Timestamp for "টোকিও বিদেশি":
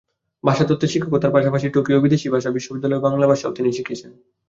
1.69-2.27